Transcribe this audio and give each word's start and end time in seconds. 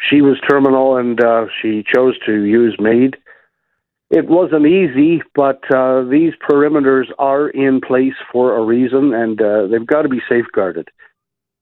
She 0.00 0.20
was 0.20 0.38
terminal 0.48 0.96
and 0.96 1.22
uh, 1.22 1.46
she 1.60 1.84
chose 1.94 2.18
to 2.26 2.44
use 2.44 2.76
MAID. 2.78 3.16
It 4.10 4.28
wasn't 4.28 4.66
easy, 4.66 5.22
but 5.34 5.62
uh, 5.74 6.04
these 6.04 6.34
perimeters 6.48 7.06
are 7.18 7.48
in 7.48 7.80
place 7.80 8.14
for 8.30 8.56
a 8.56 8.64
reason 8.64 9.14
and 9.14 9.40
uh, 9.40 9.66
they've 9.66 9.86
got 9.86 10.02
to 10.02 10.08
be 10.08 10.20
safeguarded. 10.28 10.88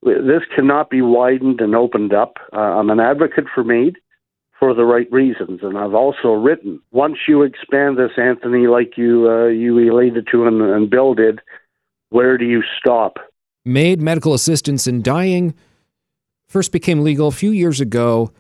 This 0.03 0.43
cannot 0.57 0.91
be 0.91 1.01
widened 1.01 1.61
and 1.61 1.77
opened 1.77 2.13
up. 2.13 2.39
Uh, 2.53 2.59
I'm 2.59 2.91
an 2.91 2.99
advocate 2.99 3.45
for 3.55 3.63
MAID 3.63 3.97
for 4.63 4.75
the 4.75 4.85
right 4.85 5.11
reasons. 5.11 5.59
And 5.63 5.77
I've 5.77 5.95
also 5.95 6.33
written 6.33 6.81
once 6.93 7.19
you 7.27 7.43
expand 7.43 7.99
this, 7.99 8.13
Anthony, 8.17 8.69
like 8.69 8.97
you 8.97 9.29
uh, 9.29 9.47
you 9.47 9.77
related 9.77 10.29
to 10.33 10.47
and, 10.47 10.63
and 10.63 10.89
Bill 10.89 11.15
did, 11.15 11.41
where 12.11 12.39
do 12.39 12.45
you 12.45 12.63
stop? 12.79 13.17
MAID 13.65 14.01
medical 14.01 14.35
assistance 14.35 14.87
in 14.87 15.03
dying 15.03 15.55
first 16.53 16.71
became 16.71 17.03
legal 17.03 17.29
a 17.29 17.33
few 17.33 17.51
years 17.51 17.81
ago 17.81 18.31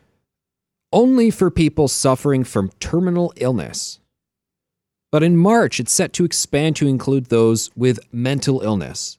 only 0.93 1.31
for 1.31 1.51
people 1.51 1.89
suffering 1.89 2.45
from 2.45 2.71
terminal 2.79 3.33
illness. 3.37 4.01
But 5.11 5.23
in 5.23 5.39
March, 5.39 5.81
it's 5.81 5.93
set 5.93 6.13
to 6.15 6.25
expand 6.27 6.77
to 6.77 6.87
include 6.87 7.27
those 7.27 7.71
with 7.75 7.99
mental 8.13 8.61
illness. 8.61 9.19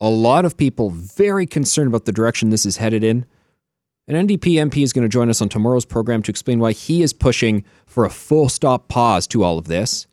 A 0.00 0.08
lot 0.08 0.46
of 0.46 0.56
people 0.56 0.88
very 0.88 1.46
concerned 1.46 1.88
about 1.88 2.06
the 2.06 2.12
direction 2.12 2.48
this 2.48 2.64
is 2.64 2.78
headed 2.78 3.04
in. 3.04 3.26
An 4.08 4.26
NDP 4.26 4.54
MP 4.54 4.82
is 4.82 4.94
going 4.94 5.02
to 5.02 5.08
join 5.10 5.28
us 5.28 5.42
on 5.42 5.50
tomorrow's 5.50 5.84
program 5.84 6.22
to 6.22 6.30
explain 6.30 6.58
why 6.58 6.72
he 6.72 7.02
is 7.02 7.12
pushing 7.12 7.64
for 7.84 8.06
a 8.06 8.10
full 8.10 8.48
stop 8.48 8.88
pause 8.88 9.26
to 9.26 9.44
all 9.44 9.58
of 9.58 9.66
this. 9.66 10.06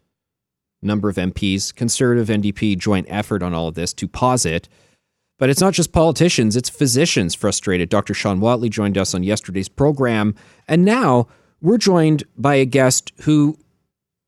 Number 0.81 1.07
of 1.07 1.15
MPs, 1.15 1.73
Conservative 1.73 2.27
NDP 2.27 2.77
joint 2.77 3.07
effort 3.09 3.41
on 3.41 3.53
all 3.53 3.69
of 3.69 3.75
this 3.75 3.93
to 3.93 4.09
pause 4.09 4.45
it. 4.45 4.67
But 5.39 5.49
it's 5.49 5.61
not 5.61 5.73
just 5.73 5.91
politicians, 5.91 6.55
it's 6.55 6.69
physicians 6.69 7.35
frustrated. 7.35 7.89
Dr. 7.89 8.13
Sean 8.13 8.39
Watley 8.39 8.69
joined 8.69 8.97
us 8.97 9.13
on 9.13 9.23
yesterday's 9.23 9.69
program. 9.69 10.35
And 10.67 10.85
now 10.85 11.27
we're 11.61 11.77
joined 11.77 12.23
by 12.37 12.55
a 12.55 12.65
guest 12.65 13.11
who 13.21 13.57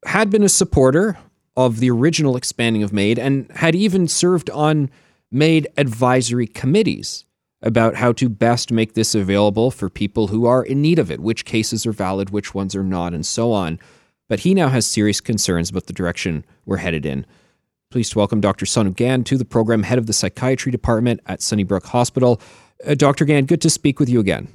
had 0.06 0.30
been 0.30 0.44
a 0.44 0.50
supporter 0.50 1.18
of 1.56 1.80
the 1.80 1.90
original 1.90 2.36
expanding 2.36 2.84
of 2.84 2.92
MAID 2.92 3.20
and 3.20 3.50
had 3.52 3.76
even 3.76 4.08
served 4.08 4.50
on 4.50 4.90
MAID 5.32 5.68
advisory 5.78 6.48
committees 6.48 7.26
about 7.62 7.96
how 7.96 8.12
to 8.14 8.30
best 8.30 8.72
make 8.72 8.94
this 8.94 9.16
available 9.16 9.72
for 9.72 9.90
people 9.90 10.28
who 10.28 10.46
are 10.46 10.64
in 10.64 10.82
need 10.82 11.00
of 11.00 11.10
it, 11.10 11.20
which 11.20 11.46
cases 11.46 11.86
are 11.86 11.92
valid, 11.92 12.30
which 12.30 12.54
ones 12.54 12.76
are 12.76 12.84
not, 12.84 13.14
and 13.14 13.26
so 13.26 13.52
on. 13.52 13.80
But 14.28 14.42
he 14.42 14.54
now 14.54 14.70
has 14.70 14.86
serious 14.86 15.22
concerns 15.22 15.70
about 15.70 15.88
the 15.88 15.94
direction 15.94 16.46
we're 16.66 16.78
headed 16.78 17.06
in. 17.06 17.26
Pleased 17.96 18.12
to 18.12 18.18
welcome 18.18 18.42
Dr. 18.42 18.66
Sonu 18.66 18.94
Gaind 18.94 19.24
to 19.28 19.38
the 19.38 19.46
program, 19.46 19.84
head 19.84 19.98
of 19.98 20.06
the 20.06 20.12
psychiatry 20.12 20.70
department 20.70 21.22
at 21.28 21.42
Sunnybrook 21.42 21.86
Hospital. 21.86 22.42
Uh, 22.86 22.94
Dr. 22.94 23.24
Gaind, 23.24 23.48
good 23.48 23.62
to 23.62 23.70
speak 23.70 24.02
with 24.02 24.10
you 24.10 24.20
again. 24.20 24.50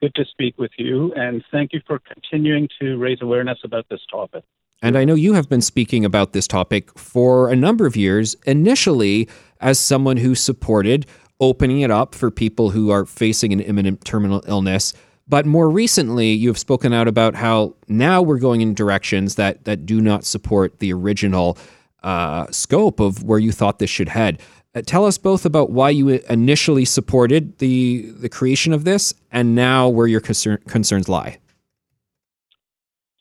Good 0.00 0.12
to 0.16 0.24
speak 0.24 0.58
with 0.58 0.72
you, 0.78 1.12
and 1.14 1.44
thank 1.52 1.72
you 1.72 1.80
for 1.86 2.00
continuing 2.00 2.68
to 2.80 2.96
raise 2.96 3.18
awareness 3.22 3.58
about 3.62 3.88
this 3.88 4.00
topic. 4.10 4.42
And 4.82 4.98
I 4.98 5.04
know 5.04 5.14
you 5.14 5.34
have 5.34 5.48
been 5.48 5.60
speaking 5.60 6.04
about 6.04 6.32
this 6.32 6.48
topic 6.48 6.98
for 6.98 7.50
a 7.50 7.54
number 7.54 7.86
of 7.86 7.94
years, 7.94 8.34
initially 8.46 9.28
as 9.60 9.78
someone 9.78 10.16
who 10.16 10.34
supported 10.34 11.06
opening 11.38 11.82
it 11.82 11.92
up 11.92 12.16
for 12.16 12.32
people 12.32 12.70
who 12.70 12.90
are 12.90 13.06
facing 13.06 13.52
an 13.52 13.60
imminent 13.60 14.04
terminal 14.04 14.42
illness. 14.48 14.92
But 15.28 15.46
more 15.46 15.70
recently, 15.70 16.32
you 16.32 16.48
have 16.48 16.58
spoken 16.58 16.92
out 16.92 17.06
about 17.06 17.36
how 17.36 17.76
now 17.86 18.22
we're 18.22 18.40
going 18.40 18.60
in 18.60 18.74
directions 18.74 19.36
that, 19.36 19.64
that 19.66 19.86
do 19.86 20.00
not 20.00 20.24
support 20.24 20.80
the 20.80 20.92
original 20.92 21.56
uh, 22.06 22.46
scope 22.52 23.00
of 23.00 23.24
where 23.24 23.40
you 23.40 23.50
thought 23.50 23.80
this 23.80 23.90
should 23.90 24.08
head. 24.10 24.40
Uh, 24.74 24.80
tell 24.80 25.04
us 25.04 25.18
both 25.18 25.44
about 25.44 25.70
why 25.70 25.90
you 25.90 26.08
initially 26.30 26.84
supported 26.84 27.58
the, 27.58 28.10
the 28.20 28.28
creation 28.28 28.72
of 28.72 28.84
this 28.84 29.12
and 29.32 29.56
now 29.56 29.88
where 29.88 30.06
your 30.06 30.20
concern, 30.20 30.58
concerns 30.68 31.08
lie. 31.08 31.38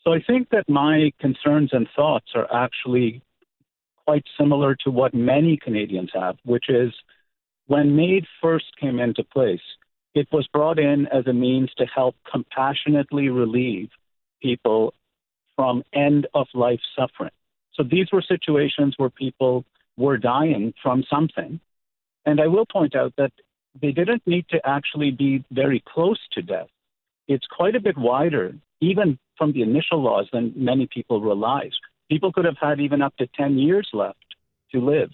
So 0.03 0.13
I 0.13 0.22
think 0.22 0.50
that 0.51 0.69
my 0.69 1.12
concerns 1.19 1.72
and 1.73 1.88
thoughts 1.96 2.28
are 2.35 2.47
actually 2.53 3.23
quite 4.06 4.23
similar 4.38 4.75
to 4.75 4.91
what 4.91 5.16
many 5.16 5.57
Canadians 5.57 6.12
have, 6.13 6.38
which 6.46 6.69
is 6.69 6.94
when 7.66 7.96
MAID 7.96 8.28
first 8.40 8.66
came 8.79 9.00
into 9.00 9.23
place, 9.23 9.66
it 10.13 10.28
was 10.31 10.47
brought 10.53 10.78
in 10.78 11.07
as 11.07 11.25
a 11.25 11.34
means 11.34 11.72
to 11.78 11.88
help 11.88 12.16
compassionately 12.31 13.29
relieve 13.29 13.90
people 14.44 14.94
from 15.56 15.81
end 15.91 16.28
of 16.35 16.46
life 16.53 16.81
suffering. 16.96 17.31
So 17.75 17.84
these 17.84 18.08
were 18.12 18.22
situations 18.22 18.96
where 18.97 19.09
people 19.09 19.66
were 19.97 20.18
dying 20.18 20.74
from 20.81 21.03
something. 21.09 21.59
And 22.25 22.41
I 22.41 22.47
will 22.47 22.66
point 22.66 22.96
out 22.96 23.13
that 23.18 23.31
they 23.81 23.91
didn't 23.91 24.25
need 24.25 24.47
to 24.50 24.59
actually 24.66 25.12
be 25.12 25.44
very 25.52 25.84
close 25.88 26.19
to 26.34 26.41
death. 26.41 26.68
It's 27.28 27.46
quite 27.47 27.75
a 27.75 27.80
bit 27.80 27.97
wider, 27.97 28.56
even 28.81 29.19
from 29.38 29.52
the 29.52 29.62
initial 29.62 30.02
laws, 30.02 30.28
than 30.31 30.53
many 30.56 30.88
people 30.88 31.22
realized. 31.22 31.80
People 32.09 32.31
could 32.31 32.46
have 32.46 32.58
had 32.62 32.80
even 32.80 33.02
up 33.02 33.16
to 33.18 33.28
10 33.28 33.58
years 33.58 33.90
left 33.94 34.35
to 34.72 34.80
live 34.80 35.09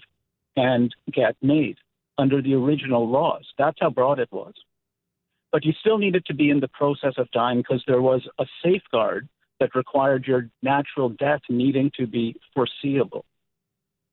and 0.56 0.94
get 1.12 1.36
MAID 1.42 1.78
under 2.18 2.42
the 2.42 2.54
original 2.54 3.08
laws. 3.08 3.46
That's 3.58 3.78
how 3.80 3.90
broad 3.90 4.18
it 4.18 4.30
was. 4.30 4.54
But 5.50 5.64
you 5.64 5.72
still 5.80 5.98
needed 5.98 6.24
to 6.26 6.34
be 6.34 6.50
in 6.50 6.60
the 6.60 6.68
process 6.68 7.14
of 7.16 7.30
dying 7.30 7.58
because 7.58 7.82
there 7.86 8.02
was 8.02 8.26
a 8.38 8.46
safeguard 8.62 9.28
that 9.62 9.76
required 9.76 10.26
your 10.26 10.50
natural 10.60 11.08
death 11.08 11.40
needing 11.48 11.92
to 11.96 12.04
be 12.04 12.34
foreseeable. 12.52 13.24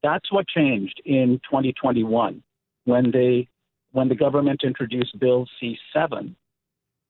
That's 0.03 0.31
what 0.31 0.47
changed 0.47 1.01
in 1.05 1.41
2021 1.49 2.43
when 2.85 3.11
they 3.11 3.47
when 3.91 4.07
the 4.07 4.15
government 4.15 4.61
introduced 4.63 5.17
Bill 5.19 5.47
C7 5.59 6.35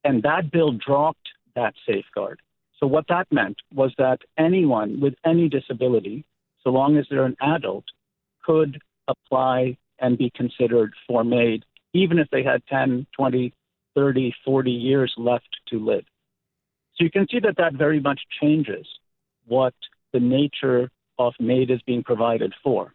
and 0.05 0.23
that 0.23 0.51
bill 0.51 0.72
dropped 0.72 1.28
that 1.55 1.73
safeguard. 1.85 2.39
So 2.79 2.88
what 2.88 3.05
that 3.09 3.28
meant 3.31 3.57
was 3.73 3.94
that 3.97 4.19
anyone 4.38 5.01
with 5.01 5.16
any 5.25 5.49
disability, 5.49 6.23
so 6.63 6.69
long 6.69 6.97
as 6.97 7.05
they're 7.09 7.25
an 7.25 7.35
adult, 7.41 7.83
could 8.45 8.79
apply 9.09 9.78
and 9.99 10.17
be 10.17 10.31
considered 10.33 10.94
for 11.05 11.25
MAID, 11.25 11.66
even 11.94 12.17
if 12.17 12.29
they 12.31 12.44
had 12.44 12.66
10, 12.67 13.07
20, 13.13 13.53
30, 13.95 14.33
40 14.45 14.72
years 14.72 15.13
left 15.17 15.49
to 15.67 15.85
live. 15.85 16.05
So 16.99 17.05
you 17.05 17.11
can 17.11 17.27
see 17.31 17.39
that 17.39 17.55
that 17.57 17.73
very 17.73 17.99
much 18.01 18.19
changes 18.41 18.85
what 19.47 19.73
the 20.11 20.19
nature 20.19 20.91
of 21.17 21.33
MAID 21.39 21.71
is 21.71 21.81
being 21.83 22.03
provided 22.03 22.53
for. 22.61 22.93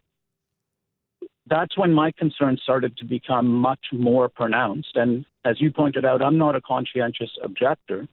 That's 1.47 1.77
when 1.77 1.91
my 1.91 2.11
concerns 2.11 2.61
started 2.61 2.97
to 2.97 3.05
become 3.05 3.47
much 3.47 3.79
more 3.91 4.29
pronounced. 4.29 4.95
And 4.95 5.25
as 5.43 5.59
you 5.59 5.71
pointed 5.71 6.05
out, 6.05 6.21
I'm 6.21 6.37
not 6.37 6.55
a 6.55 6.61
conscientious 6.61 7.31
objector. 7.43 8.07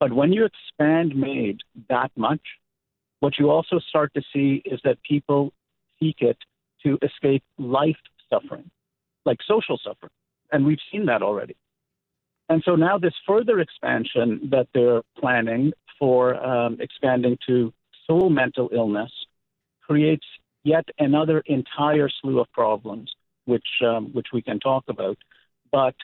But 0.00 0.12
when 0.12 0.32
you 0.32 0.44
expand 0.44 1.14
MAID 1.14 1.60
that 1.88 2.10
much, 2.16 2.40
what 3.20 3.38
you 3.38 3.50
also 3.50 3.78
start 3.78 4.12
to 4.14 4.22
see 4.32 4.62
is 4.64 4.80
that 4.84 4.98
people 5.02 5.52
seek 6.00 6.16
it 6.20 6.38
to 6.84 6.98
escape 7.02 7.44
life 7.58 7.96
suffering, 8.28 8.68
like 9.24 9.38
social 9.46 9.78
suffering. 9.78 10.10
And 10.50 10.66
we've 10.66 10.80
seen 10.90 11.06
that 11.06 11.22
already. 11.22 11.56
And 12.52 12.62
so 12.66 12.76
now 12.76 12.98
this 12.98 13.14
further 13.26 13.60
expansion 13.60 14.50
that 14.50 14.68
they're 14.74 15.00
planning 15.18 15.72
for 15.98 16.36
um, 16.36 16.76
expanding 16.80 17.38
to 17.46 17.72
sole 18.06 18.28
mental 18.28 18.68
illness 18.74 19.10
creates 19.80 20.26
yet 20.62 20.84
another 20.98 21.42
entire 21.46 22.10
slew 22.10 22.40
of 22.40 22.52
problems, 22.52 23.10
which 23.46 23.70
um, 23.82 24.12
which 24.12 24.26
we 24.34 24.42
can 24.42 24.60
talk 24.60 24.84
about. 24.88 25.16
But 25.70 25.94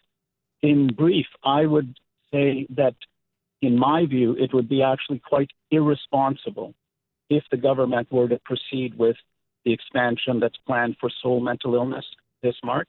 in 0.62 0.87
brief, 0.95 1.27
I 1.45 1.67
would 1.67 1.95
say 2.33 2.67
that, 2.71 2.95
in 3.61 3.79
my 3.79 4.06
view, 4.06 4.35
it 4.39 4.55
would 4.55 4.71
be 4.71 4.83
actually 4.83 5.19
quite 5.19 5.50
irresponsible 5.71 6.73
if 7.29 7.45
the 7.50 7.59
government 7.59 8.11
were 8.11 8.29
to 8.29 8.41
proceed 8.43 8.97
with 8.97 9.17
the 9.67 9.75
expansion 9.75 10.41
that's 10.41 10.56
planned 10.67 10.97
for 10.99 11.11
sole 11.23 11.41
mental 11.41 11.75
illness 11.75 12.06
this 12.43 12.56
March. 12.65 12.89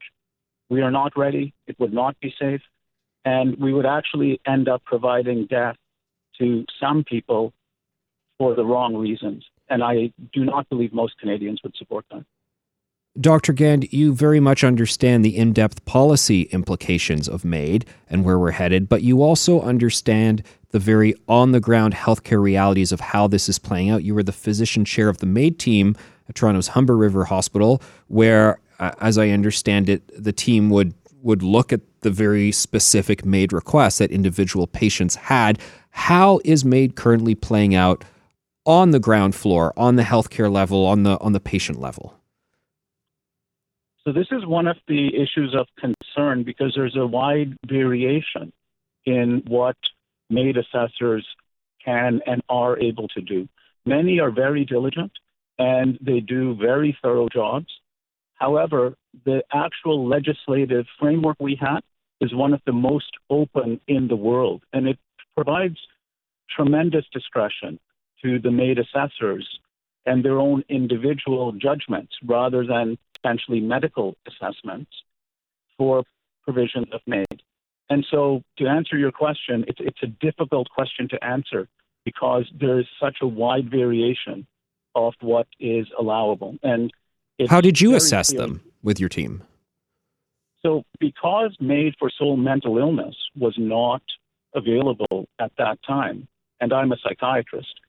We 0.69 0.79
are 0.81 0.91
not 0.91 1.17
ready. 1.17 1.53
It 1.67 1.77
would 1.77 1.91
not 1.91 2.17
be 2.21 2.33
safe. 2.39 2.61
And 3.25 3.57
we 3.57 3.73
would 3.73 3.85
actually 3.85 4.39
end 4.45 4.69
up 4.69 4.83
providing 4.85 5.45
death 5.45 5.75
to 6.39 6.65
some 6.79 7.03
people 7.03 7.53
for 8.37 8.55
the 8.55 8.65
wrong 8.65 8.95
reasons. 8.95 9.45
And 9.69 9.83
I 9.83 10.11
do 10.33 10.45
not 10.45 10.67
believe 10.69 10.93
most 10.93 11.19
Canadians 11.19 11.59
would 11.63 11.75
support 11.75 12.05
that. 12.11 12.25
Dr. 13.19 13.53
Gaind, 13.53 13.91
you 13.91 14.13
very 14.13 14.39
much 14.39 14.63
understand 14.63 15.25
the 15.25 15.35
in 15.35 15.51
depth 15.51 15.83
policy 15.85 16.43
implications 16.43 17.27
of 17.27 17.43
MAID 17.43 17.85
and 18.09 18.23
where 18.23 18.39
we're 18.39 18.51
headed, 18.51 18.87
but 18.87 19.01
you 19.01 19.21
also 19.21 19.61
understand 19.61 20.43
the 20.69 20.79
very 20.79 21.15
on 21.27 21.51
the 21.51 21.59
ground 21.59 21.95
healthcare 21.95 22.41
realities 22.41 22.91
of 22.91 22.99
how 22.99 23.27
this 23.27 23.49
is 23.49 23.59
playing 23.59 23.89
out. 23.89 24.03
You 24.03 24.15
were 24.15 24.23
the 24.23 24.31
physician 24.31 24.85
chair 24.85 25.09
of 25.09 25.17
the 25.17 25.25
MAID 25.25 25.59
team 25.59 25.97
at 26.29 26.35
Toronto's 26.35 26.69
Humber 26.69 26.95
River 26.95 27.25
Hospital, 27.25 27.81
where, 28.07 28.59
uh, 28.79 28.91
as 29.01 29.17
I 29.17 29.29
understand 29.29 29.89
it, 29.89 30.03
the 30.15 30.31
team 30.31 30.69
would 30.69 30.93
would 31.21 31.43
look 31.43 31.73
at 31.73 31.81
the 32.01 32.11
very 32.11 32.51
specific 32.51 33.25
MAID 33.25 33.53
requests 33.53 33.97
that 33.97 34.11
individual 34.11 34.67
patients 34.67 35.15
had. 35.15 35.59
How 35.91 36.39
is 36.45 36.63
MAID 36.63 36.95
currently 36.95 37.35
playing 37.35 37.75
out 37.75 38.03
on 38.65 38.91
the 38.91 38.99
ground 38.99 39.35
floor, 39.35 39.73
on 39.75 39.95
the 39.95 40.03
healthcare 40.03 40.51
level, 40.51 40.85
on 40.85 41.03
the 41.03 41.19
on 41.19 41.33
the 41.33 41.39
patient 41.39 41.79
level? 41.79 42.15
So 44.03 44.13
this 44.13 44.27
is 44.31 44.45
one 44.45 44.67
of 44.67 44.77
the 44.87 45.15
issues 45.15 45.55
of 45.55 45.67
concern 45.77 46.43
because 46.43 46.73
there's 46.75 46.95
a 46.95 47.05
wide 47.05 47.57
variation 47.67 48.51
in 49.05 49.43
what 49.47 49.75
MAID 50.29 50.57
assessors 50.57 51.25
can 51.83 52.21
and 52.25 52.41
are 52.49 52.77
able 52.79 53.07
to 53.09 53.21
do. 53.21 53.47
Many 53.85 54.19
are 54.19 54.31
very 54.31 54.65
diligent 54.65 55.11
and 55.57 55.97
they 56.01 56.19
do 56.19 56.55
very 56.55 56.97
thorough 57.01 57.27
jobs. 57.29 57.67
However, 58.35 58.95
the 59.25 59.43
actual 59.53 60.07
legislative 60.07 60.85
framework 60.97 61.37
we 61.39 61.57
have 61.59 61.83
is 62.21 62.33
one 62.33 62.53
of 62.53 62.61
the 62.65 62.73
most 62.73 63.11
open 63.29 63.79
in 63.87 64.07
the 64.07 64.15
world, 64.15 64.63
and 64.73 64.87
it 64.87 64.97
provides 65.35 65.77
tremendous 66.49 67.05
discretion 67.13 67.79
to 68.21 68.39
the 68.39 68.51
MAID 68.51 68.79
assessors 68.79 69.47
and 70.05 70.23
their 70.23 70.39
own 70.39 70.63
individual 70.69 71.51
judgments 71.53 72.13
rather 72.25 72.65
than 72.65 72.97
essentially 73.17 73.59
medical 73.59 74.15
assessments 74.27 74.91
for 75.77 76.03
provisions 76.43 76.87
of 76.91 77.01
MAID. 77.05 77.41
And 77.89 78.05
so, 78.09 78.43
to 78.57 78.67
answer 78.67 78.97
your 78.97 79.11
question, 79.11 79.65
it's, 79.67 79.79
it's 79.79 80.03
a 80.03 80.07
difficult 80.07 80.69
question 80.69 81.07
to 81.09 81.23
answer 81.23 81.67
because 82.05 82.45
there 82.59 82.79
is 82.79 82.85
such 82.99 83.17
a 83.21 83.27
wide 83.27 83.69
variation 83.69 84.45
of 84.95 85.13
what 85.21 85.47
is 85.59 85.87
allowable. 85.97 86.57
And 86.63 86.91
how 87.47 87.61
did 87.61 87.79
you 87.79 87.95
assess 87.95 88.31
them 88.31 88.61
with 88.83 88.99
your 88.99 89.09
team? 89.09 89.43
So, 90.61 90.83
because 90.99 91.55
MAID 91.59 91.95
for 91.97 92.09
Sole 92.09 92.37
Mental 92.37 92.77
Illness 92.77 93.15
was 93.35 93.55
not 93.57 94.01
available 94.53 95.27
at 95.39 95.51
that 95.57 95.79
time, 95.87 96.27
and 96.59 96.73
I'm 96.73 96.91
a 96.91 96.97
psychiatrist, 96.97 97.79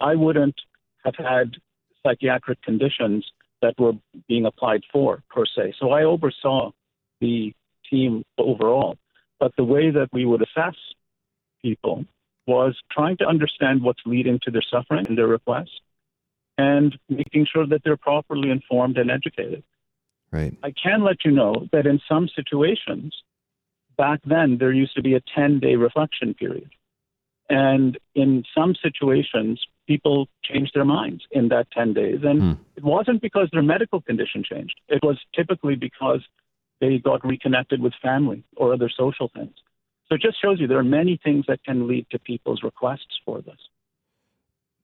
I 0.00 0.14
wouldn't 0.14 0.56
have 1.04 1.14
had 1.16 1.56
psychiatric 2.04 2.60
conditions 2.62 3.26
that 3.62 3.74
were 3.78 3.92
being 4.28 4.46
applied 4.46 4.82
for 4.92 5.22
per 5.30 5.44
se. 5.46 5.74
So 5.80 5.90
I 5.90 6.04
oversaw 6.04 6.70
the 7.20 7.52
team 7.90 8.24
overall. 8.38 8.96
But 9.40 9.52
the 9.56 9.64
way 9.64 9.90
that 9.90 10.08
we 10.12 10.24
would 10.24 10.42
assess 10.42 10.74
people 11.62 12.04
was 12.46 12.76
trying 12.90 13.16
to 13.18 13.26
understand 13.26 13.82
what's 13.82 14.00
leading 14.06 14.38
to 14.44 14.50
their 14.50 14.62
suffering 14.62 15.06
and 15.06 15.18
their 15.18 15.26
requests 15.26 15.80
and 16.56 16.98
making 17.08 17.46
sure 17.52 17.66
that 17.66 17.82
they're 17.84 17.96
properly 17.96 18.50
informed 18.50 18.98
and 18.98 19.10
educated. 19.10 19.62
Right. 20.30 20.56
I 20.62 20.72
can 20.72 21.04
let 21.04 21.24
you 21.24 21.30
know 21.30 21.68
that 21.72 21.86
in 21.86 22.00
some 22.08 22.28
situations, 22.34 23.14
back 23.96 24.20
then, 24.24 24.58
there 24.58 24.72
used 24.72 24.94
to 24.96 25.02
be 25.02 25.14
a 25.14 25.20
10 25.34 25.60
day 25.60 25.76
reflection 25.76 26.34
period. 26.34 26.70
And 27.50 27.98
in 28.14 28.44
some 28.54 28.74
situations, 28.82 29.64
people 29.86 30.28
changed 30.44 30.72
their 30.74 30.84
minds 30.84 31.24
in 31.30 31.48
that 31.48 31.70
10 31.72 31.94
days. 31.94 32.20
And 32.22 32.40
hmm. 32.40 32.62
it 32.76 32.84
wasn't 32.84 33.22
because 33.22 33.48
their 33.52 33.62
medical 33.62 34.02
condition 34.02 34.44
changed, 34.44 34.80
it 34.88 35.00
was 35.02 35.18
typically 35.34 35.74
because 35.74 36.20
they 36.80 36.98
got 36.98 37.24
reconnected 37.24 37.80
with 37.80 37.92
family 38.00 38.44
or 38.56 38.72
other 38.72 38.90
social 38.94 39.30
things. 39.34 39.54
So 40.08 40.14
it 40.14 40.22
just 40.22 40.40
shows 40.40 40.60
you 40.60 40.66
there 40.66 40.78
are 40.78 40.84
many 40.84 41.18
things 41.22 41.44
that 41.48 41.62
can 41.64 41.86
lead 41.88 42.06
to 42.10 42.18
people's 42.18 42.62
requests 42.62 43.18
for 43.24 43.40
this. 43.40 43.58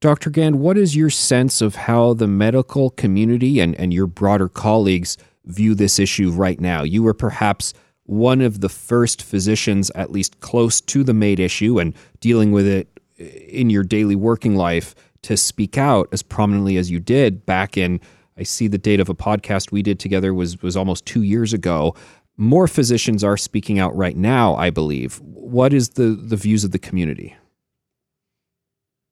Dr. 0.01 0.31
Gaind, 0.31 0.57
what 0.57 0.77
is 0.77 0.97
your 0.97 1.09
sense 1.09 1.63
of 1.63 1.77
how 1.77 2.13
the 2.13 2.27
medical 2.27 2.91
community 2.91 3.61
and, 3.61 3.75
and 3.77 3.95
your 3.95 4.07
broader 4.07 4.49
colleagues 4.51 5.17
view 5.47 5.75
this 5.75 5.99
issue 5.99 6.31
right 6.31 6.61
now? 6.61 6.83
You 6.83 7.03
were 7.03 7.15
perhaps 7.15 7.75
one 8.05 8.41
of 8.41 8.61
the 8.61 8.69
first 8.69 9.23
physicians, 9.23 9.91
at 9.95 10.11
least 10.11 10.41
close 10.41 10.81
to 10.83 11.03
the 11.03 11.15
MAID 11.15 11.41
issue 11.41 11.79
and 11.79 11.95
dealing 12.21 12.53
with 12.53 12.67
it 12.67 12.89
in 13.19 13.71
your 13.71 13.83
daily 13.83 14.17
working 14.17 14.57
life, 14.57 14.95
to 15.23 15.37
speak 15.37 15.79
out 15.79 16.09
as 16.13 16.23
prominently 16.23 16.77
as 16.77 16.91
you 16.91 17.01
did 17.01 17.47
back 17.47 17.77
in. 17.77 18.01
I 18.37 18.43
see 18.43 18.69
the 18.69 18.79
date 18.79 19.01
of 19.01 19.09
a 19.09 19.15
podcast 19.15 19.73
we 19.73 19.83
did 19.83 19.99
together 19.99 20.35
was 20.35 20.63
was 20.63 20.77
almost 20.77 21.07
two 21.07 21.23
years 21.23 21.53
ago. 21.53 21.95
More 22.37 22.67
physicians 22.67 23.23
are 23.25 23.37
speaking 23.37 23.79
out 23.79 23.97
right 23.97 24.17
now, 24.17 24.55
I 24.57 24.71
believe. 24.71 25.21
What 25.23 25.73
is 25.73 25.91
the 25.91 26.09
the 26.21 26.37
views 26.37 26.65
of 26.65 26.73
the 26.73 26.79
community? 26.79 27.37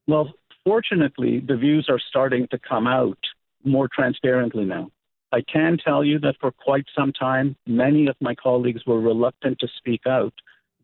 Well, 0.07 0.35
fortunately, 0.65 1.41
the 1.41 1.57
views 1.57 1.87
are 1.89 2.01
starting 2.01 2.49
to 2.49 2.59
come 2.59 2.87
out 2.87 3.19
more 3.65 3.89
transparently 3.89 4.65
now. 4.65 4.91
I 5.33 5.41
can 5.41 5.79
tell 5.79 6.05
you 6.05 6.19
that 6.21 6.37
for 6.41 6.53
quite 6.53 6.85
some 6.97 7.13
time, 7.13 7.57
many 7.67 8.07
of 8.07 8.17
my 8.21 8.35
colleagues 8.35 8.85
were 8.87 9.01
reluctant 9.01 9.59
to 9.61 9.69
speak 9.79 10.03
out 10.07 10.35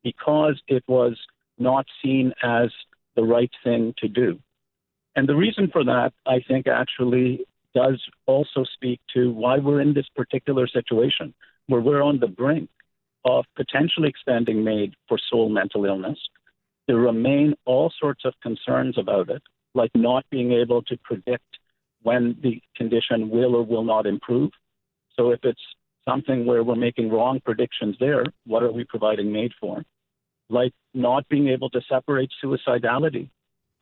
because 0.03 0.61
it 0.69 0.83
was 0.89 1.19
not 1.59 1.87
seen 2.03 2.33
as 2.43 2.71
the 3.15 3.25
right 3.25 3.51
thing 3.63 3.95
to 3.99 4.09
do. 4.09 4.39
And 5.17 5.29
the 5.29 5.37
reason 5.37 5.69
for 5.71 5.85
that, 5.85 6.13
I 6.27 6.41
think, 6.49 6.67
actually 6.67 7.45
does 7.75 8.01
also 8.27 8.65
speak 8.65 9.01
to 9.15 9.31
why 9.31 9.59
we're 9.59 9.83
in 9.83 9.93
this 9.93 10.09
particular 10.17 10.67
situation 10.67 11.35
where 11.67 11.81
we're 11.83 12.03
on 12.03 12.19
the 12.19 12.27
brink 12.27 12.71
of 13.25 13.45
potentially 13.55 14.09
expanding 14.09 14.65
MAID 14.65 14.95
for 15.09 15.19
sole 15.31 15.51
mental 15.51 15.85
illness. 15.85 16.19
There 16.87 16.97
remain 16.97 17.55
all 17.67 17.93
sorts 18.01 18.25
of 18.25 18.33
concerns 18.43 18.97
about 18.97 19.29
it, 19.29 19.43
like 19.75 19.91
not 19.95 20.25
being 20.31 20.53
able 20.53 20.83
to 20.85 20.97
predict 21.05 21.58
when 22.09 22.37
the 22.43 22.63
condition 22.75 23.29
will 23.29 23.55
or 23.55 23.63
will 23.63 23.85
not 23.85 24.07
improve. 24.07 24.51
So 25.15 25.31
if 25.31 25.41
it's 25.43 25.67
something 26.09 26.47
where 26.47 26.63
we're 26.65 26.75
making 26.89 27.11
wrong 27.11 27.39
predictions 27.45 27.97
there, 28.01 28.25
what 28.47 28.63
are 28.63 28.73
we 28.73 28.85
providing 28.85 29.31
MAID 29.31 29.53
for? 29.61 29.85
Like 30.49 30.73
not 30.95 31.29
being 31.29 31.49
able 31.49 31.69
to 31.71 31.81
separate 31.87 32.31
suicidality 32.43 33.29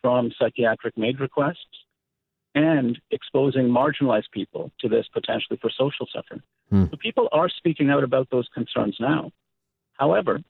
from 0.02 0.32
psychiatric 0.38 0.98
MAID 0.98 1.20
requests 1.20 1.76
and 2.56 2.98
exposing 3.12 3.66
marginalized 3.68 4.30
people 4.32 4.72
to 4.80 4.88
this 4.88 5.06
potentially 5.12 5.58
for 5.62 5.70
social 5.70 6.08
suffering. 6.12 6.42
Hmm. 6.70 6.86
So 6.90 6.96
people 6.96 7.28
are 7.30 7.48
speaking 7.48 7.90
out 7.90 8.02
about 8.02 8.28
those 8.30 8.48
concerns 8.52 8.96
now. 8.98 9.30
However, 9.92 10.40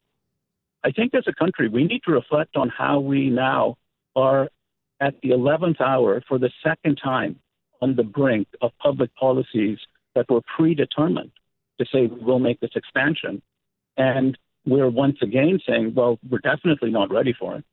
I 0.82 0.92
think 0.92 1.14
as 1.14 1.24
a 1.26 1.34
country, 1.34 1.68
we 1.68 1.84
need 1.84 2.02
to 2.06 2.12
reflect 2.12 2.56
on 2.56 2.70
how 2.70 3.00
we 3.00 3.28
now 3.28 3.76
are 4.14 4.48
at 4.98 5.14
the 5.22 5.30
11th 5.30 5.82
hour 5.82 6.22
for 6.26 6.38
the 6.38 6.50
second 6.64 6.96
time 7.04 7.38
on 7.80 7.96
the 7.96 8.02
brink 8.02 8.48
of 8.60 8.72
public 8.78 9.14
policies 9.14 9.78
that 10.14 10.30
were 10.30 10.40
predetermined 10.56 11.32
to 11.78 11.86
say 11.92 12.06
we 12.06 12.24
will 12.24 12.38
make 12.38 12.60
this 12.60 12.70
expansion. 12.74 13.42
And 13.96 14.36
we're 14.64 14.88
once 14.90 15.18
again 15.22 15.60
saying, 15.66 15.94
well, 15.94 16.18
we're 16.28 16.38
definitely 16.38 16.90
not 16.90 17.10
ready 17.10 17.34
for 17.38 17.56
it. 17.56 17.64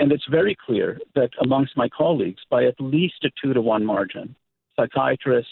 And 0.00 0.10
it's 0.10 0.26
very 0.28 0.56
clear 0.66 1.00
that 1.14 1.30
amongst 1.40 1.76
my 1.76 1.88
colleagues, 1.88 2.42
by 2.50 2.64
at 2.64 2.74
least 2.80 3.24
a 3.24 3.30
two 3.40 3.52
to 3.52 3.60
one 3.60 3.84
margin, 3.84 4.34
psychiatrists 4.76 5.50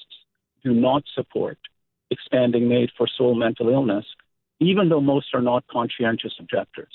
do 0.64 0.72
not 0.72 1.04
support 1.14 1.58
expanding 2.10 2.68
MAID 2.68 2.90
for 2.96 3.06
sole 3.06 3.34
mental 3.34 3.68
illness, 3.68 4.04
even 4.60 4.88
though 4.88 5.00
most 5.00 5.34
are 5.34 5.42
not 5.42 5.64
conscientious 5.68 6.34
objectors. 6.38 6.92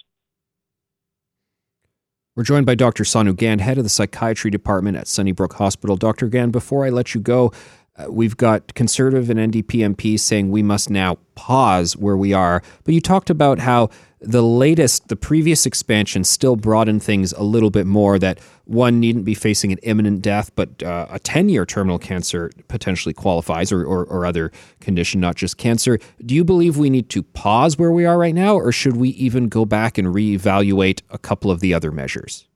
We're 2.38 2.44
joined 2.44 2.68
by 2.68 2.76
Dr. 2.76 3.04
Sonu 3.04 3.34
Gaind, 3.34 3.62
head 3.62 3.80
of 3.80 3.84
the 3.84 3.90
psychiatry 3.90 4.52
department 4.52 4.96
at 4.96 5.08
Sunnybrook 5.08 5.54
Hospital. 5.54 5.96
Dr. 5.96 6.30
Gaind, 6.30 6.52
before 6.52 6.86
I 6.86 6.92
let 6.92 7.16
you 7.16 7.20
go, 7.20 7.52
uh, 7.98 8.12
we've 8.12 8.38
got 8.38 8.74
conservative 8.74 9.30
and 9.30 9.40
NDP 9.52 9.96
MPs 9.96 10.20
saying 10.20 10.52
we 10.52 10.64
must 10.64 10.90
now 10.90 11.18
pause 11.36 11.96
where 11.98 12.18
we 12.18 12.34
are. 12.34 12.62
But 12.84 12.94
you 12.94 13.02
talked 13.02 13.30
about 13.30 13.60
how 13.60 13.90
the 14.20 14.42
latest, 14.42 15.10
the 15.10 15.16
previous 15.16 15.66
expansion 15.66 16.24
still 16.24 16.56
broadened 16.56 17.04
things 17.04 17.34
a 17.34 17.44
little 17.44 17.70
bit 17.70 17.86
more 17.86 18.18
that 18.18 18.40
one 18.66 19.00
needn't 19.00 19.26
be 19.26 19.36
facing 19.36 19.72
an 19.72 19.78
imminent 19.84 20.22
death, 20.22 20.52
but 20.56 20.82
uh, 20.82 21.06
a 21.10 21.20
10 21.20 21.50
year 21.50 21.66
terminal 21.66 22.00
cancer 22.00 22.52
potentially 22.68 23.14
qualifies 23.14 23.72
or, 23.72 23.84
or, 23.86 24.06
or 24.06 24.26
other 24.26 24.52
condition, 24.80 25.22
not 25.22 25.36
just 25.36 25.58
cancer. 25.58 26.00
Do 26.26 26.34
you 26.34 26.44
believe 26.44 26.78
we 26.78 26.90
need 26.90 27.10
to 27.10 27.22
pause 27.22 27.78
where 27.78 27.92
we 27.92 28.06
are 28.06 28.18
right 28.18 28.36
now, 28.36 28.56
or 28.56 28.72
should 28.72 28.98
we 28.98 29.10
even 29.10 29.50
go 29.50 29.66
back 29.66 29.98
and 29.98 30.08
reevaluate 30.08 31.02
a 31.10 31.18
couple 31.18 31.52
of 31.52 31.60
the 31.60 31.74
other 31.74 31.92
measures? 31.92 32.48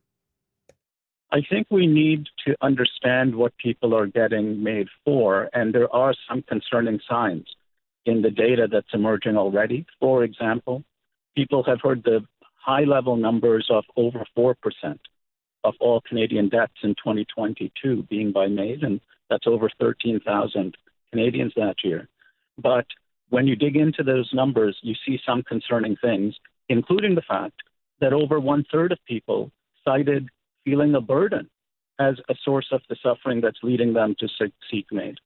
I 1.34 1.42
think 1.50 1.68
we 1.70 1.88
need 1.88 2.28
to 2.46 2.56
understand 2.62 3.36
what 3.36 3.56
people 3.58 3.96
are 3.96 4.08
getting 4.08 4.62
MAID 4.62 4.88
for, 5.06 5.50
and 5.54 5.74
there 5.74 5.94
are 5.96 6.14
some 6.28 6.42
concerning 6.42 7.00
signs 7.10 7.46
in 8.06 8.22
the 8.22 8.32
data 8.32 8.68
that's 8.70 8.94
emerging 8.94 9.38
already. 9.38 9.86
For 10.00 10.26
example, 10.26 10.84
people 11.36 11.64
have 11.64 11.80
heard 11.82 12.04
the 12.04 12.26
high 12.56 12.84
level 12.84 13.16
numbers 13.16 13.68
of 13.70 13.86
over 13.96 14.26
4% 14.38 14.56
of 15.64 15.74
all 15.80 16.02
Canadian 16.02 16.50
deaths 16.50 16.74
in 16.84 16.96
2022 16.96 18.04
being 18.10 18.34
by 18.34 18.48
MAID, 18.48 18.84
and 18.84 19.00
that's 19.30 19.48
over 19.48 19.70
13,000 19.80 20.76
Canadians 21.12 21.54
that 21.56 21.76
year. 21.84 22.10
But 22.58 22.86
when 23.30 23.48
you 23.48 23.56
dig 23.56 23.78
into 23.78 24.04
those 24.04 24.30
numbers, 24.34 24.78
you 24.82 24.96
see 25.06 25.18
some 25.26 25.44
concerning 25.44 25.96
things, 25.96 26.36
including 26.68 27.16
the 27.16 27.22
fact 27.22 27.62
that 28.02 28.12
over 28.12 28.40
one 28.40 28.66
third 28.70 28.92
of 28.92 29.00
people 29.08 29.52
cited 29.86 30.28
feeling 30.64 30.96
a 30.96 31.02
burden 31.02 31.50
as 32.00 32.16
a 32.30 32.36
source 32.44 32.68
of 32.72 32.82
the 32.90 32.96
suffering 33.04 33.42
that's 33.42 33.60
leading 33.64 33.94
them 33.94 34.16
to 34.20 34.28
seek 34.70 34.86
MAID. 34.92 35.18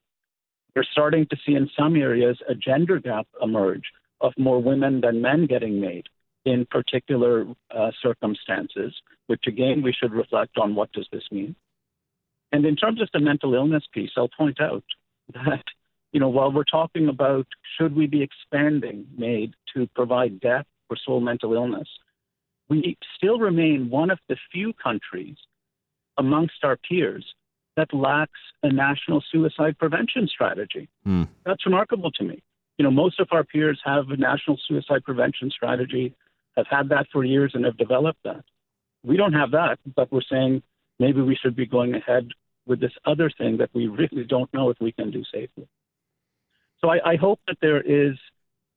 We're 0.75 0.83
starting 0.91 1.25
to 1.27 1.37
see 1.45 1.53
in 1.53 1.69
some 1.77 1.95
areas 1.95 2.37
a 2.49 2.55
gender 2.55 2.99
gap 2.99 3.27
emerge 3.41 3.83
of 4.19 4.33
more 4.37 4.61
women 4.61 5.01
than 5.01 5.21
men 5.21 5.45
getting 5.45 5.79
MAID 5.79 6.07
in 6.45 6.65
particular 6.69 7.45
uh, 7.75 7.91
circumstances, 8.01 8.93
which 9.27 9.43
again 9.47 9.81
we 9.81 9.93
should 9.93 10.13
reflect 10.13 10.57
on 10.57 10.75
what 10.75 10.91
does 10.91 11.07
this 11.11 11.23
mean. 11.31 11.55
And 12.51 12.65
in 12.65 12.75
terms 12.75 13.01
of 13.01 13.09
the 13.13 13.19
mental 13.19 13.53
illness 13.55 13.83
piece, 13.93 14.11
I'll 14.15 14.29
point 14.37 14.61
out 14.61 14.83
that 15.33 15.63
you 16.11 16.19
know 16.19 16.29
while 16.29 16.51
we're 16.51 16.63
talking 16.63 17.09
about 17.09 17.47
should 17.77 17.95
we 17.95 18.05
be 18.05 18.21
expanding 18.21 19.07
MAID 19.17 19.53
to 19.73 19.87
provide 19.95 20.39
depth 20.39 20.69
for 20.87 20.97
sole 21.03 21.19
mental 21.19 21.53
illness, 21.53 21.87
we 22.69 22.97
still 23.15 23.39
remain 23.39 23.89
one 23.89 24.09
of 24.09 24.19
the 24.27 24.35
few 24.51 24.73
countries 24.73 25.35
amongst 26.17 26.63
our 26.63 26.77
peers 26.77 27.25
that 27.75 27.93
lacks 27.93 28.39
a 28.63 28.71
national 28.71 29.23
suicide 29.31 29.77
prevention 29.77 30.27
strategy. 30.27 30.89
Mm. 31.05 31.27
That's 31.45 31.65
remarkable 31.65 32.11
to 32.11 32.23
me. 32.23 32.41
You 32.77 32.83
know, 32.83 32.91
most 32.91 33.19
of 33.19 33.27
our 33.31 33.43
peers 33.43 33.79
have 33.85 34.09
a 34.09 34.17
national 34.17 34.57
suicide 34.67 35.03
prevention 35.03 35.49
strategy, 35.49 36.15
have 36.55 36.67
had 36.69 36.89
that 36.89 37.07
for 37.11 37.23
years, 37.23 37.51
and 37.53 37.65
have 37.65 37.77
developed 37.77 38.23
that. 38.23 38.43
We 39.03 39.17
don't 39.17 39.33
have 39.33 39.51
that, 39.51 39.77
but 39.95 40.11
we're 40.11 40.21
saying 40.29 40.63
maybe 40.99 41.21
we 41.21 41.35
should 41.35 41.55
be 41.55 41.65
going 41.65 41.93
ahead 41.93 42.29
with 42.65 42.79
this 42.79 42.93
other 43.05 43.29
thing 43.37 43.57
that 43.57 43.69
we 43.73 43.87
really 43.87 44.23
don't 44.23 44.51
know 44.53 44.69
if 44.69 44.77
we 44.79 44.91
can 44.91 45.11
do 45.11 45.23
safely. 45.31 45.67
So 46.79 46.89
I, 46.89 47.11
I 47.11 47.15
hope 47.15 47.39
that 47.47 47.57
there 47.61 47.81
is 47.81 48.17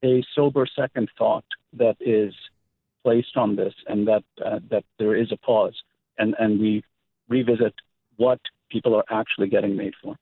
a 0.05 0.23
sober 0.35 0.67
second 0.77 1.09
thought 1.19 1.45
that 1.75 1.97
is 2.01 2.35
placed 3.09 3.39
on 3.39 3.57
this, 3.57 3.73
and 3.87 4.07
that 4.07 4.25
uh, 4.45 4.59
that 4.71 4.85
there 4.99 5.17
is 5.17 5.33
a 5.33 5.37
pause, 5.39 5.77
and 6.19 6.35
and 6.39 6.61
we 6.61 6.83
revisit 7.29 7.75
what 8.17 8.39
people 8.71 8.95
are 8.95 9.05
actually 9.11 9.49
getting 9.49 9.75
MAID 9.77 9.95
for. 10.03 10.15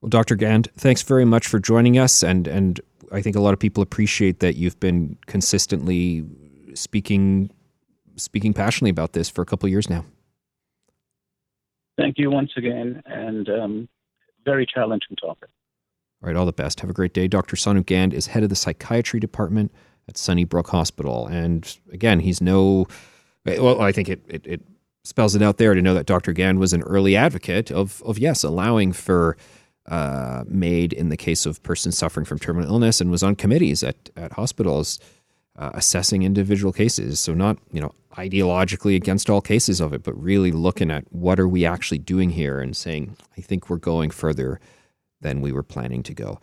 Well, 0.00 0.08
Dr. 0.08 0.36
Gaind, 0.36 0.68
thanks 0.76 1.02
very 1.02 1.24
much 1.24 1.48
for 1.48 1.58
joining 1.58 1.98
us, 1.98 2.22
and 2.22 2.46
and 2.46 2.80
I 3.10 3.20
think 3.20 3.34
a 3.34 3.40
lot 3.40 3.52
of 3.52 3.58
people 3.58 3.82
appreciate 3.82 4.38
that 4.38 4.54
you've 4.54 4.78
been 4.78 5.18
consistently 5.26 6.24
speaking 6.74 7.50
speaking 8.14 8.52
passionately 8.54 8.90
about 8.90 9.12
this 9.12 9.28
for 9.28 9.42
a 9.42 9.46
couple 9.46 9.66
of 9.66 9.72
years 9.72 9.90
now. 9.90 10.04
Thank 11.98 12.16
you 12.16 12.30
once 12.30 12.52
again, 12.56 13.02
and 13.06 13.48
um, 13.48 13.88
very 14.44 14.66
challenging 14.66 15.16
topic. 15.16 15.50
All 16.22 16.28
right, 16.28 16.36
all 16.36 16.46
the 16.46 16.52
best. 16.52 16.78
Have 16.78 16.90
a 16.90 16.92
great 16.92 17.12
day. 17.12 17.26
Dr. 17.26 17.56
Sonu 17.56 17.82
Gaind 17.82 18.12
is 18.12 18.28
head 18.28 18.44
of 18.44 18.50
the 18.50 18.54
psychiatry 18.54 19.18
department 19.18 19.72
at 20.08 20.16
Sunnybrook 20.16 20.68
Hospital, 20.68 21.26
and 21.26 21.76
again, 21.92 22.20
he's 22.20 22.40
no. 22.40 22.86
Well, 23.44 23.80
I 23.80 23.90
think 23.90 24.08
it, 24.08 24.22
it, 24.28 24.46
it 24.46 24.62
spells 25.04 25.34
it 25.34 25.42
out 25.42 25.58
there 25.58 25.74
to 25.74 25.82
know 25.82 25.94
that 25.94 26.06
Dr. 26.06 26.32
Gaind 26.32 26.58
was 26.58 26.72
an 26.72 26.82
early 26.82 27.16
advocate 27.16 27.70
of, 27.72 28.02
of 28.02 28.18
yes, 28.18 28.44
allowing 28.44 28.92
for 28.92 29.36
uh, 29.86 30.44
MAID 30.46 30.92
in 30.92 31.08
the 31.08 31.16
case 31.16 31.44
of 31.44 31.62
persons 31.62 31.98
suffering 31.98 32.24
from 32.24 32.38
terminal 32.38 32.70
illness 32.70 33.00
and 33.00 33.10
was 33.10 33.22
on 33.22 33.34
committees 33.34 33.82
at, 33.82 34.10
at 34.16 34.32
hospitals 34.32 35.00
uh, 35.56 35.70
assessing 35.74 36.22
individual 36.22 36.72
cases. 36.72 37.20
So 37.20 37.34
not, 37.34 37.58
you 37.72 37.80
know, 37.80 37.92
ideologically 38.16 38.94
against 38.94 39.28
all 39.28 39.40
cases 39.40 39.80
of 39.80 39.92
it, 39.92 40.02
but 40.02 40.20
really 40.20 40.52
looking 40.52 40.90
at 40.90 41.04
what 41.12 41.40
are 41.40 41.48
we 41.48 41.66
actually 41.66 41.98
doing 41.98 42.30
here 42.30 42.60
and 42.60 42.76
saying, 42.76 43.16
I 43.36 43.40
think 43.40 43.68
we're 43.68 43.76
going 43.76 44.10
further 44.10 44.60
than 45.20 45.40
we 45.40 45.52
were 45.52 45.62
planning 45.62 46.02
to 46.04 46.14
go. 46.14 46.40